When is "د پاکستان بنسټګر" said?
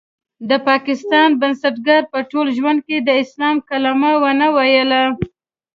0.49-2.01